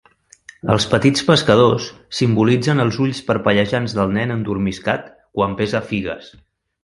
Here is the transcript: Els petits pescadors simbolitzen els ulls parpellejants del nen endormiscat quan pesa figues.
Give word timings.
Els 0.75 0.85
petits 0.93 1.25
pescadors 1.27 1.89
simbolitzen 2.19 2.81
els 2.85 2.97
ulls 3.05 3.21
parpellejants 3.27 3.95
del 3.99 4.15
nen 4.17 4.35
endormiscat 4.37 5.05
quan 5.39 5.57
pesa 5.61 5.83
figues. 5.93 6.33